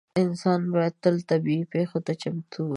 انسانان 0.23 0.63
باید 0.73 0.95
تل 1.03 1.15
طبیعي 1.29 1.63
پېښو 1.73 1.99
ته 2.05 2.13
چمتو 2.21 2.57
اووسي. 2.61 2.69